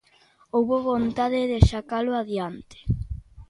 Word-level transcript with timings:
Houbo 0.53 0.75
vontade 0.91 1.41
de 1.51 1.59
sacalo 1.71 2.11
adiante. 2.21 2.77